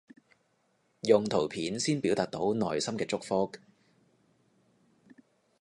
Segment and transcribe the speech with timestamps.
[1.01, 3.51] 用圖片先表達到內心嘅祝福